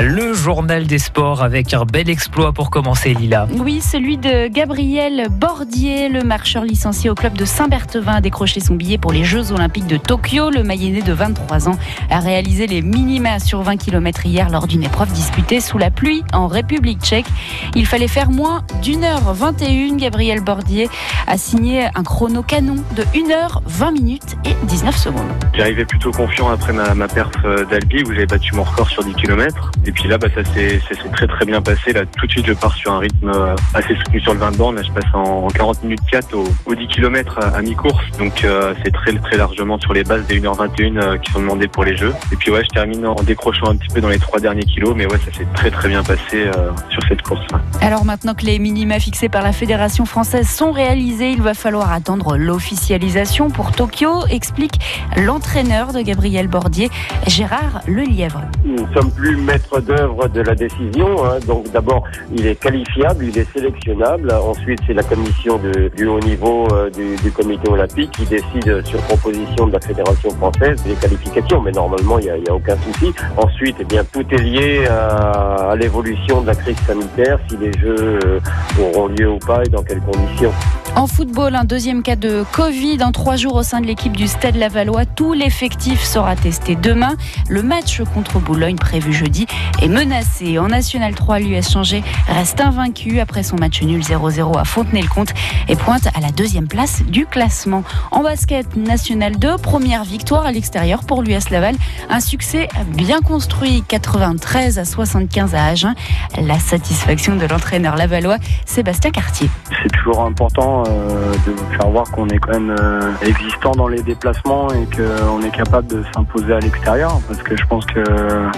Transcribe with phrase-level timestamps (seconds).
[0.00, 3.46] Le journal des sports avec un bel exploit pour commencer, Lila.
[3.58, 8.74] Oui, celui de Gabriel Bordier, le marcheur licencié au club de Saint-Berthevin, a décroché son
[8.74, 10.50] billet pour les Jeux Olympiques de Tokyo.
[10.50, 11.78] Le Mayennais de 23 ans
[12.10, 16.24] a réalisé les minima sur 20 km hier lors d'une épreuve disputée sous la pluie
[16.32, 17.26] en République tchèque.
[17.74, 19.96] Il fallait faire moins d'une heure 21.
[19.96, 20.88] Gabriel Bordier
[21.26, 25.28] a signé un chrono canon de 1 heure 20 minutes et 19 secondes.
[25.54, 27.30] J'arrivais plutôt confiant après ma, ma perf
[27.70, 29.70] d'Albi où j'ai battu mon record sur 10 km.
[29.84, 30.80] Et puis là, bah, ça s'est
[31.12, 31.92] très très bien passé.
[31.92, 34.52] Là, tout de suite, je pars sur un rythme euh, assez soutenu sur le 20
[34.52, 38.04] de Là, je passe en, 40 minutes 4 au, 10 km à, mi-course.
[38.18, 41.84] Donc euh, c'est très très largement sur les bases des 1h21 qui sont demandées pour
[41.84, 42.14] les Jeux.
[42.32, 44.94] Et puis ouais, je termine en décrochant un petit peu dans les trois derniers kilos.
[44.96, 46.48] Mais ouais, ça s'est très très bien passé
[46.90, 47.44] sur cette course.
[47.80, 51.92] Alors maintenant que les minima fixés par la Fédération française sont réalisés, il va falloir
[51.92, 54.74] attendre l'officialisation pour Tokyo, explique
[55.16, 56.90] l'entraîneur de Gabriel Bordier,
[57.26, 58.42] Gérard Lelièvre.
[58.64, 61.24] Nous ne sommes plus maîtres d'œuvre de la décision.
[61.24, 61.38] Hein.
[61.46, 64.32] Donc d'abord, il est qualifiable, il est sélectionnable.
[64.32, 65.60] Ensuite, c'est la commission
[65.96, 70.82] du haut niveau euh, du, comité olympique qui décide sur proposition de la fédération française
[70.84, 71.60] des qualifications.
[71.60, 73.12] Mais normalement, il n'y a, aucun souci.
[73.36, 77.72] Ensuite, eh bien, tout est lié à, à l'évolution de la crise sanitaire, si les
[77.78, 78.40] Jeux euh,
[78.80, 80.52] auront lieu ou pas et dans quelles conditions.
[80.94, 84.28] En football, un deuxième cas de Covid en trois jours au sein de l'équipe du
[84.28, 85.06] Stade Lavallois.
[85.06, 87.16] Tout l'effectif sera testé demain.
[87.48, 89.46] Le match contre Boulogne prévu jeudi
[89.80, 90.58] est menacé.
[90.58, 95.32] En National 3, l'US changé reste invaincu après son match nul 0-0 à Fontenay-le-Comte
[95.68, 97.84] et pointe à la deuxième place du classement.
[98.10, 101.74] En basket, National 2, première victoire à l'extérieur pour l'US Laval.
[102.10, 105.94] Un succès bien construit, 93 à 75 à Agen.
[106.40, 109.48] La satisfaction de l'entraîneur lavallois Sébastien Cartier.
[109.82, 114.02] C'est toujours important euh, de faire voir qu'on est quand même euh, existant dans les
[114.02, 117.20] déplacements et qu'on est capable de s'imposer à l'extérieur.
[117.26, 118.02] Parce que je pense que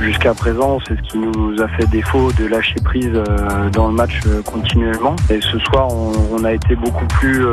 [0.00, 3.94] jusqu'à présent, c'est ce qui nous a fait défaut de lâcher prise euh, dans le
[3.94, 5.16] match continuellement.
[5.30, 7.44] Et ce soir, on, a été beaucoup plus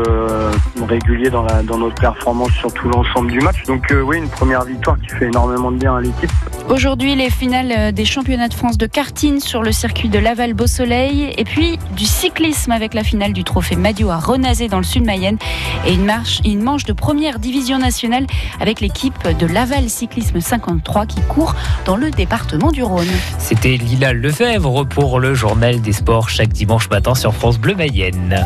[0.85, 3.63] régulier dans, la, dans notre performance sur tout l'ensemble du match.
[3.67, 6.31] Donc oui, une première victoire qui fait énormément de bien à l'équipe.
[6.69, 11.43] Aujourd'hui, les finales des championnats de France de karting sur le circuit de Laval-Beau-Soleil et
[11.43, 15.37] puis du cyclisme avec la finale du trophée Madio à Rennes dans le sud Mayenne
[15.85, 18.25] et une, marche, une manche de première division nationale
[18.59, 23.07] avec l'équipe de Laval Cyclisme 53 qui court dans le département du Rhône.
[23.37, 28.43] C'était Lila Lefebvre pour le journal des sports chaque dimanche matin sur France Bleu Mayenne.